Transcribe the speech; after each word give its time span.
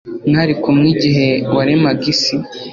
mwari 0.29 0.53
kumwe 0.61 0.87
igihe 0.93 1.27
waremaga 1.55 2.05
isi 2.13 2.35